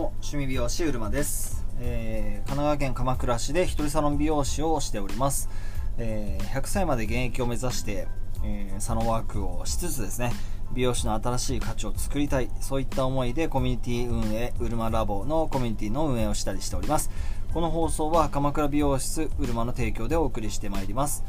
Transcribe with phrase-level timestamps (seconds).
[0.00, 5.50] も趣味美容師うるまです、えー神奈川県鎌倉市で一人サロン美容師をしております、
[5.98, 8.08] えー100歳まで現役を目指して、
[8.42, 10.32] えーサロンワークをしつつですね
[10.72, 12.50] 美容師の新しい価値を作りたい。
[12.60, 17.10] そういった思いでコミュニティ運営うるまラボのコミュニティの運営をしたりしております。
[17.52, 21.24] この放送は鎌倉美容室うるまの提供でお送りしてまいります。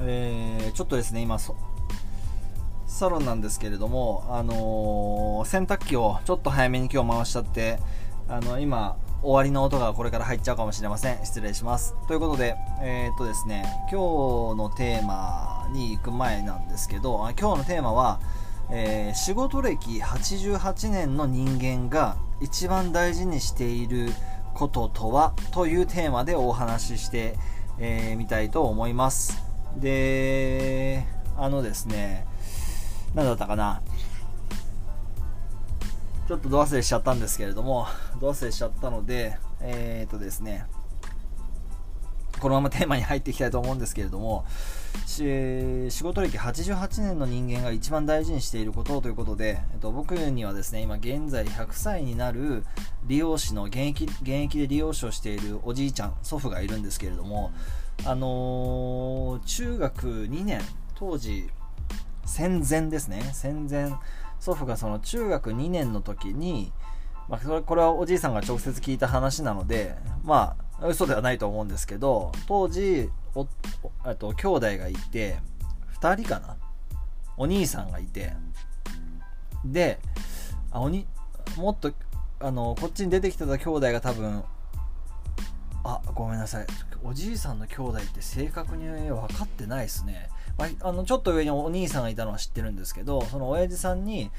[0.00, 1.38] えーちょっとですね今
[2.94, 7.80] サロンなんですけれども、あのー洗濯機をちょっと早めに今日回しちゃって、
[8.28, 11.18] あの今、終わりの音がこれから入っちゃうかもしれません。
[11.24, 11.96] 失礼します。
[12.06, 18.20] ということで、えーっとですね、今日のテーマに行く前なんですけど、今日のテーマは、
[18.70, 24.10] えー仕事歴88年の人間が一番大事にしている
[24.54, 27.34] こととはというテーマでお話しして
[27.76, 29.42] み、えーみたいと思います。
[29.76, 31.04] で、
[31.36, 32.24] あのですね、
[33.14, 33.80] 何だったかな。
[36.26, 37.86] ちょっとド忘れしちゃったんですけれども、
[38.20, 40.66] ド忘れしちゃったので、えー、とですね、
[42.40, 44.44] このままテーマに入っていきたいと思うんですけれども、
[45.06, 52.64] 仕事歴88年の人間が一番大事にしていることということで、えっと、僕にはですね、今現在100歳になる
[53.06, 57.52] 理容師の現役、現役で理容師をしているおじいちゃん、祖父がいるんですけれども、
[58.04, 60.60] あのー中学2年、
[60.94, 61.50] 当時、
[62.26, 63.30] 戦前ですね。
[63.32, 63.92] 戦前。
[64.44, 66.70] 祖父がその中学2年の時に、
[67.30, 73.48] まあ、これはおじいさんが直接聞いた話なのでまあ嘘ではないと思うんですけど当時お
[74.04, 75.38] おと兄弟がいて
[76.00, 76.56] 2人かな。
[77.36, 78.34] お兄さんがいて。
[79.64, 79.98] で
[80.70, 81.06] あおに
[81.56, 81.92] もっと
[82.40, 84.44] あのこっちに出てきてた兄弟が多分
[85.84, 86.66] あごめんなさい。
[87.04, 94.30] おじいさんの兄弟って正確に分かってないですね、まあ、あのちょっと上にお兄さんがいたのは知ってるんですけどその親父さんに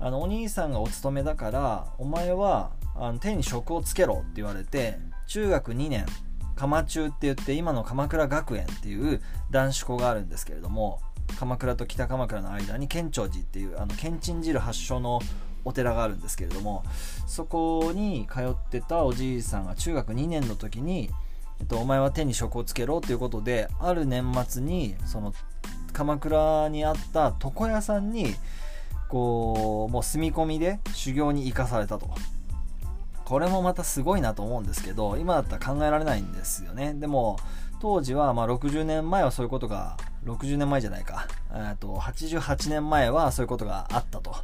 [0.00, 6.06] あのお兄さんがお勤めだからお前はあの手に職をつけろって言われて中学2年
[6.56, 11.00] 鎌中って言って今の鎌倉学園っていう男子校があるんですけれども
[11.38, 15.20] 鎌倉と北鎌倉の間に建長寺っていうあのけんちん汁発祥の
[15.64, 16.84] お寺があるんですけれども
[17.26, 21.10] そこに通ってたおじいさんが中学2年の時に、
[21.60, 25.34] えっと、お前は手に職をつけろということである年末にその
[25.92, 28.34] 鎌倉にあった床屋さんに
[29.08, 32.10] こうもう住み込みで修行に行かされたと。
[33.24, 36.94] これもまたすごいなと思うんですけど今だったら考えられないんですよね。
[36.94, 37.38] でも
[37.78, 41.26] 当時はま60年前はそういうことが60年前じゃないか。
[41.50, 44.34] えーと88年前はそういうことがあったと。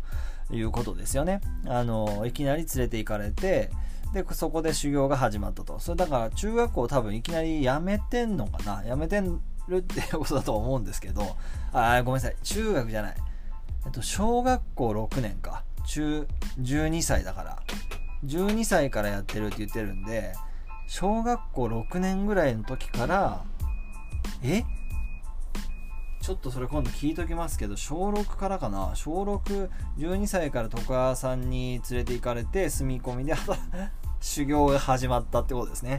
[0.56, 1.41] いうことですよね。
[1.66, 3.70] あのいきなり連れて行かれて
[4.12, 5.78] でそこで修行が始まったと。
[5.78, 8.84] それだから中学校多分いきなり辞めてんのかな？
[8.84, 9.22] 辞めて
[9.69, 11.37] るってことだと思うんですけど。
[11.72, 12.37] あごめんなさい。
[12.42, 13.15] 中学じゃない。
[13.87, 15.65] えっと小学校6年か。
[15.87, 16.26] 中
[16.60, 17.62] 12歳だから。
[18.26, 20.32] 12歳からやってるって言ってるんで
[20.86, 23.44] 小学校6年ぐらいの時から
[24.42, 24.65] え？
[26.24, 28.92] ちょっとそれ今度聞いときますけど小6からかな？
[28.94, 33.34] 小612歳から床屋さんに連れて行かれて住み込みで
[34.22, 35.98] 修行が始まったってことですね。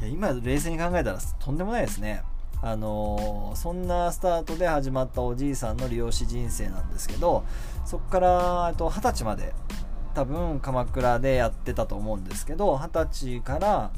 [0.00, 2.22] いや今冷静に考えたらとんでもないですね。
[2.62, 7.44] あのーそんなスタートで始まったおじいさんの理容師人生なんですけど
[7.84, 9.52] そこからえっと二十歳まで
[10.14, 13.90] 多分鎌倉でやってたと思うんですけど二十歳から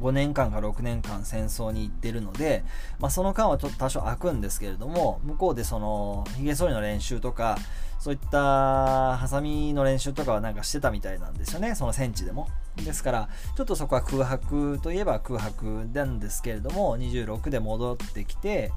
[0.00, 2.64] 5年間か6年間戦争に行ってるので、
[2.98, 7.58] まあ、その間はちょっと多少空くんですけれども向こうでそのひげ剃りの練習とか
[8.04, 11.74] そういったハサミの練習とかはなんかしてたみたいなんですよね。
[11.74, 12.48] その戦地でも。
[12.76, 18.72] ですからちょっとそこは空白といえば空白なんですけれども26で戻ってきて、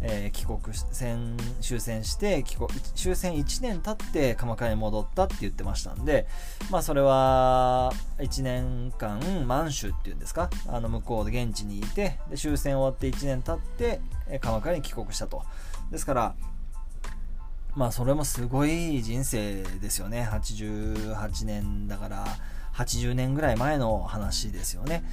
[0.00, 6.26] えー帰国戦終戦して帰国終戦1年経って鎌倉に戻ったって言ってましたんで
[6.70, 10.50] まあそれは1年間満州っていうんですか？
[10.66, 15.44] あの向こうで現地にいてで終戦終わって1年経ってえ鎌倉に帰国したと。
[15.92, 16.34] ですから
[17.74, 20.28] まあそれもすごい人生ですよね。
[20.30, 22.26] 88年だから
[22.74, 25.04] 80年ぐらい前の話ですよね。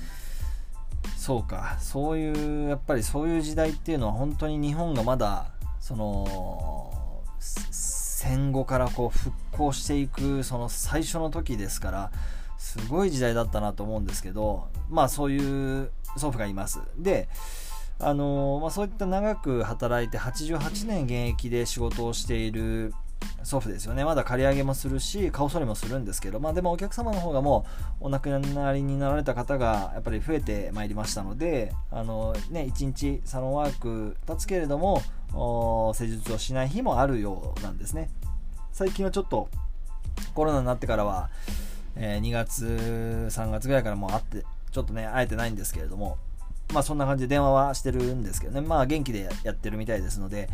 [1.17, 1.77] そうか。
[1.79, 12.11] そういうやっぱりそういう時代っていうのは本当に日本がまだその戦後からこう復興していくその最初の時ですから
[12.57, 16.81] すごい時代だったなと思うんですけどまあそういう祖父がいます。
[16.97, 17.29] で
[18.01, 22.93] あのまあ、そういった長く働いて88年現役で仕事をしている
[23.43, 24.05] 祖父ですよね。
[24.05, 27.65] まだ借り上げもするし顔剃りもするんですけど、まあ、でもお客様の方がも
[27.99, 35.01] うお亡くなりになられた方がやっぱり増えてまいりましたのであの、ね、1日サロンワーク立つけれども
[35.93, 38.09] 施術をしない日もあるようなんですね。
[38.71, 39.49] 最近はちょっと
[40.33, 41.29] コロナになってからは、
[41.95, 46.17] えー、2月、3月ぐらいからもう会って、ちょっとね、会えてないんですけれども、
[46.73, 50.49] まあそんな感じで電話はしてるんですけどね、まあ元気でやってるみたいですので、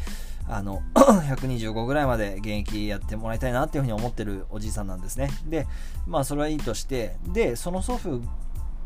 [0.47, 5.29] あの、 125ぐらいまで現役やってもらいたいなっていうふうに思ってるおじいさんなんですね。
[5.45, 5.67] で、
[6.07, 8.21] まあそれはいいとして、で、その祖父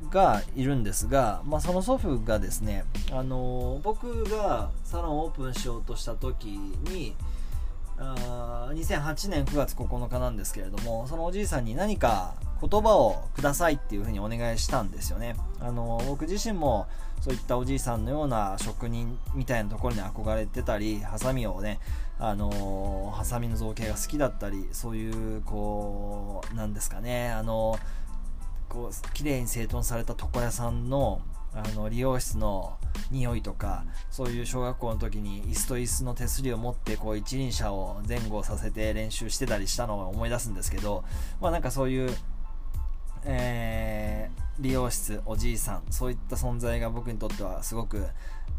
[0.09, 7.15] がいるんですが、まあ、その祖父がですね、あの僕がサロンオープンしようとした時に
[7.97, 16.87] あ2008年9月9日なんですけれどもそのおじいさんに何か言葉をくださいっていうふうにお願いしたんですよね、あの僕自身も
[17.21, 21.79] そういったおじいさんのような職人みたいなところに憧れてたりハサミをね
[22.17, 27.79] あのハサミの造形が好きだったりそういうこうなんですかねあの
[28.67, 31.21] こう綺麗に整頓された床屋さんの
[31.53, 32.77] あの理容室の
[33.09, 41.03] 匂いとかそういう小学校の時に椅子と椅子の手すりを持ってこう一輪車を前後させて練習してたりしたのを思い出すんですけど
[41.41, 42.11] まあなんかそういう、
[43.25, 43.98] えー、
[44.59, 48.05] 理容室おじいさんそういった存在が僕にとってはすごく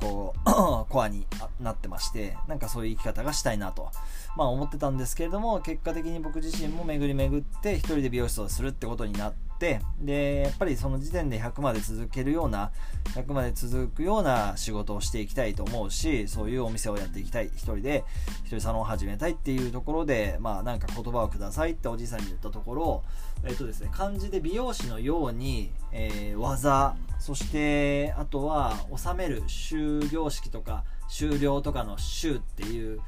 [0.00, 0.50] こう
[0.90, 1.26] コアに
[1.60, 3.90] なってましてなんかそういう生き方がしたいなと、
[4.36, 12.72] まあ、思ってたんですけれども結果的に僕自身も巡り巡って一人で美容室をするってことになってってでやっぱりその時点で100まで続けるような
[13.14, 18.04] 100まで続くような仕事をしていきたいと思うしそういうお店をやっていきたい一人で
[18.44, 23.02] 一人サロンを始めたいっていうところでまあなんか言葉をくださいっておじいさんに言ったところ
[23.44, 33.00] えっとですね漢字で美容師のように、えー、技そしてあとは収める終業式とか終了とかの終っていう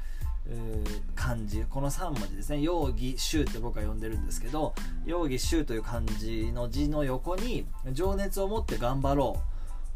[1.15, 4.73] 漢字この3文字ですね容疑衆って僕は呼んでるんですけど
[5.05, 9.37] 容疑衆という漢字の字の横に情熱を持って頑張ろ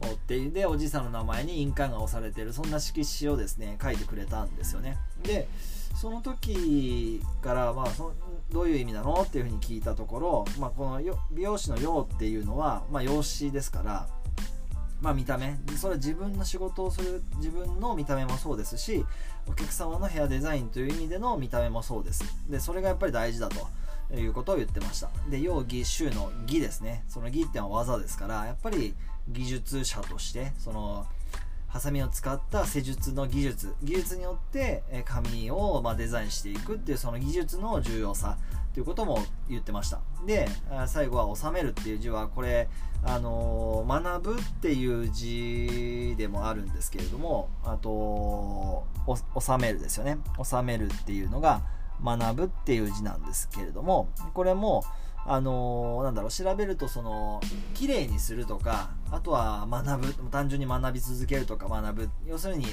[0.02, 4.98] うってでおじいさんの名前に印鑑が押されてるそんな色紙をですね書いてくれたんですよね。
[5.24, 5.48] で
[5.96, 8.14] その時からまあそ
[8.52, 9.24] どういう意味なの？
[9.24, 11.02] っていうふうに聞いたところ、まあ、この
[11.32, 14.08] 美容師の「用」っていうのは、まあ、容姿ですから
[15.02, 15.56] まあ、見た目。
[15.78, 19.06] それは自分の仕事をする自分の見た目もそうですし
[19.48, 22.24] お客様のヘアデザインという意味での見た目もそうです。
[22.50, 25.10] でそれがやっぱり大事だということを言ってました。
[25.30, 27.04] で容疑衆の技ですね。
[27.08, 28.96] その技っていうのは技ですからやっぱり
[29.30, 31.06] 技術者としてその
[31.68, 38.38] ハサミを使った施術の技術技術によって髪をまデザインしていくっていうその技術の重要さ。
[38.78, 39.18] ということも
[39.50, 40.02] 言ってました。
[40.28, 40.48] で
[40.86, 42.70] 最後は「収める」っていう字はこれ
[43.04, 48.86] あの学ぶっていう字でもあるんですけれどもあと
[49.40, 50.20] 収めるですよね。
[50.44, 51.64] 収めるっていうのが
[52.04, 54.84] 学ぶっていう字なんですけれどもこれも
[55.26, 57.42] あのなんだろう調べるとその
[57.74, 62.10] 綺麗にするとかあとは学ぶ単純に学び続けるとか学ぶ。
[62.28, 62.68] 要するに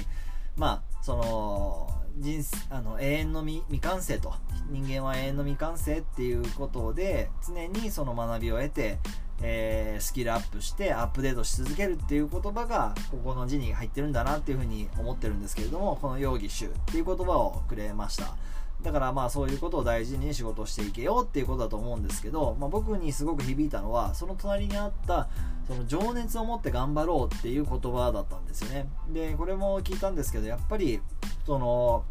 [0.55, 4.33] まあその人あの永遠の未完成と。
[4.69, 8.97] 人間は永遠の未完成っていうことで常にその学びを得て
[9.41, 18.35] えー、スキルアップしてアップデートし続けるっていう言葉がここの字に入ってるんだなっていうふうに思ってるんですけれどもこの容疑集っていう言葉をくれました。
[18.81, 25.27] だからまあそういうことを大事に仕事していけようっていうことだと思うんですけど、まあ、僕にすごく響いたのはその隣にあった
[25.67, 28.87] その情熱を持って頑張ろうっていう言葉だったんですよね。
[29.09, 31.01] でこれも聞いたんですけどやっぱり
[31.45, 32.03] その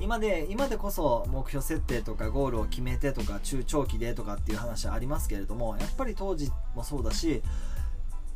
[0.00, 7.42] 今で今でこそ目標設定とかゴールを決めてとか中長期でとかっていう話はありますけれどもやっぱり当時もそうだし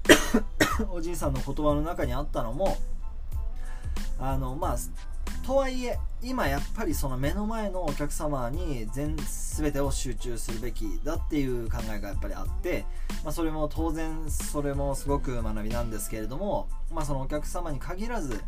[0.93, 2.77] おじいさんの言葉の中にあったのも
[4.19, 4.77] あのまあ
[5.47, 12.87] とはいえ今やっぱりその目の前のお客様に全全てを集中するべきだっていう考えがやっぱりあって、
[13.23, 18.41] まあ、それも当然それもすごく学びなんですけれども、まあ、そのお客様に限らず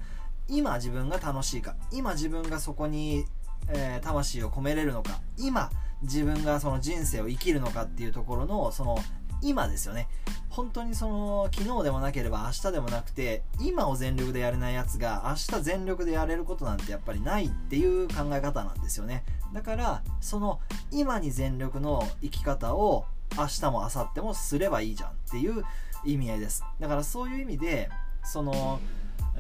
[0.49, 3.27] 今自分が楽しいか今自分がそこに、
[3.69, 5.71] えー、魂を込めれるのか今
[6.03, 8.97] 自分がその人生を生きるのかっていうところのその
[9.43, 10.09] 今ですよね。
[10.57, 19.23] 本当にその昨日でもなければ明日でもなくて今を全力でやれないやつが明日全力でやれることなんてやっぱりないっていう考え方なんですよね。
[19.53, 20.61] だからその
[20.91, 23.05] 今に全力の生き方を
[23.37, 25.63] 明日も明後日もすればいいじゃんっていう
[26.07, 26.65] 意味合いです。
[26.81, 27.91] だからそういう意味で
[28.25, 28.81] その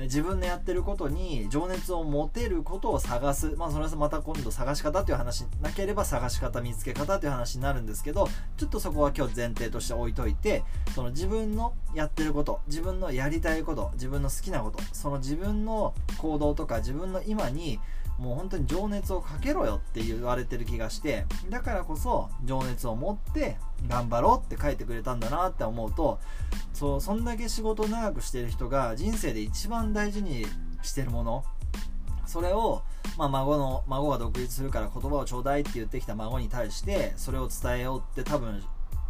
[0.02, 3.54] 自分のやってることに情熱を持てることを探す。
[3.56, 17.80] まあ、それはまた今度探し方という話、なければ探し方、見つけ方という話になるんですけど、ちょっとそこは今日前提として置いといて、その自分のやってること、自分のやりたいこと、自分の好きなこと、その自分の行動とか自分の今に
[18.18, 23.56] もう本当に情熱をかけろよって言われてる気がしてだからこそ情熱を持って
[23.88, 26.18] 頑張ろうって書いてくれたんだなって思うと
[26.72, 30.46] そうそんだけ仕事を長くしてる人が人生で一番大事に
[30.82, 31.44] してるもの
[32.26, 32.82] それを
[33.16, 38.62] まあ、孫の孫が独立するから言葉をちょうだいって言ってきた孫に対してそれを伝えようって多分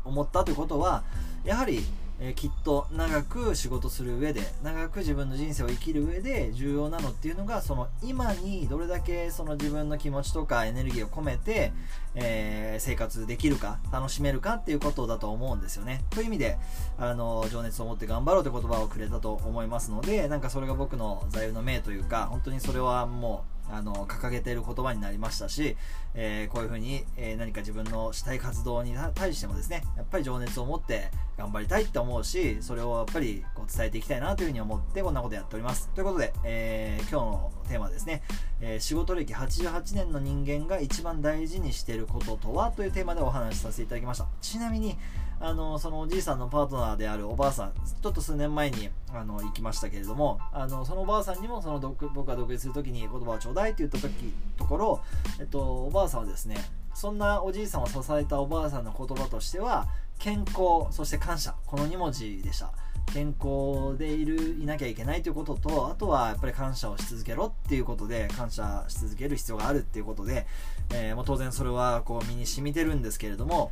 [0.04, 1.02] 思ったということは
[1.44, 1.80] やはり
[2.20, 11.72] えー、きっと長く仕事する上で長く自分の人生を生きる上で重要なのっていうのがその今にどれだけその自分の気持ちとかエネルギーを込めて、
[12.14, 16.04] えー、生活できるか楽しめるかっていうことだと思うんですよね。
[16.10, 16.58] という意味で
[16.98, 25.76] あの情熱を持って頑張ろうという言葉をくれたと思いますのでなんかそれが僕の座右の銘というか本当にそれはもうあの掲げている言葉になりましたし、
[26.14, 35.88] えー、こういうふうに、えー、何か自分のしたい活動に対してもですねやっぱり情熱を持って頑張りたいって思うしそれをやっぱりこう伝えていきたいなというふうに思ってこんなことやっております。
[35.94, 38.22] ということで、えー、今日のテーマですね、
[38.60, 42.70] え仕事歴88年の人間が一番大事にしていることとは？
[42.70, 44.26] というテーマでお話しさせていただきました。
[44.40, 44.96] ちなみに
[45.38, 55.00] あのそのおじいさんのパートナーであるおばあさんちょっと数年前にあの行きましたけれどもあのそのおばあさんにもその僕が独立する時に言葉をちょうだいって言った時ところ、
[55.38, 56.56] えっと、おばあさんはですね
[56.94, 59.86] そんなおじいさんを支えたおばあさんの言葉としては
[60.18, 62.72] 健康そして感謝この2文字でした。
[63.12, 70.46] 健康でいるいなきゃいけないということとあとはやっぱり感謝をし続けろっていうことで感謝し続ける必要があるっていうことで、
[70.92, 73.70] えー、もう当然それはこう身に染みてるんですけれども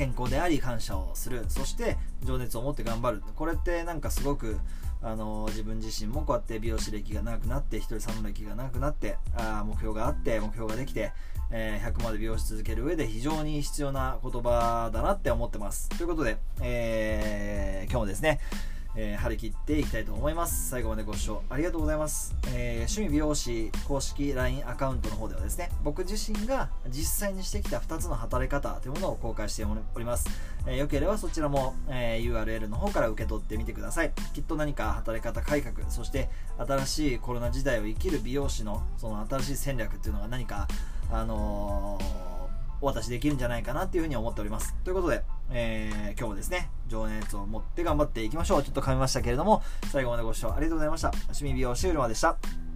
[0.00, 1.44] 健康であり感謝をする。
[1.48, 3.22] そして情熱を持って頑張る。
[3.36, 4.56] これってなんかすごく
[5.02, 11.12] あの自分自身もこうやって美容師歴が長くなって一人さんの歴が長くなってあ目標があって目標ができて、
[11.50, 15.90] えー、100まで美容師続ける上で非常に必要な言葉だなって思ってます。
[15.90, 18.40] ということで、えー、今日もですね
[18.96, 20.68] えー、張り切っていきたいと思います。
[20.68, 22.34] 最後までご視聴ありがとうございます。
[22.48, 30.28] えー、趣味美容師公式 LINE アカウントの方ではですね、僕自身が実際にしてきた2つの働き方というものを公開しております。
[30.66, 34.12] えー、よければそちらも、え URL の方から受け取ってみてください。
[34.34, 36.28] きっと何か働き方改革、そして
[36.58, 40.66] 新しいコロナ時代を生きる美容師のその新しい戦略っていうのが何か、
[41.12, 41.98] あの
[42.80, 44.74] お渡しできるんじゃないかなっていうふうに思っております。
[44.84, 48.62] ということで、えー、今日もですね、情熱を持って頑張っていきましょう。
[48.62, 51.10] ちょっと噛みましたけれども、最後までご視聴ありがとうございました。
[51.10, 52.69] 趣味美容シュールまでした。